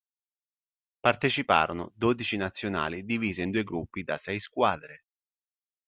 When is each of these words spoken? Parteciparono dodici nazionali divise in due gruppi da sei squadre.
Parteciparono 0.99 1.91
dodici 1.93 2.35
nazionali 2.35 3.05
divise 3.05 3.43
in 3.43 3.51
due 3.51 3.63
gruppi 3.63 4.01
da 4.01 4.17
sei 4.17 4.39
squadre. 4.39 5.03